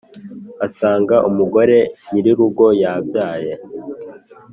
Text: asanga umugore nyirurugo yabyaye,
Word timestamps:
asanga 0.65 1.15
umugore 1.29 1.77
nyirurugo 2.11 2.65
yabyaye, 2.81 3.53